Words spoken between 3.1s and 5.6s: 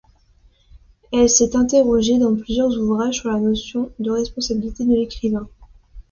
sur la notion de responsabilité de l’écrivain.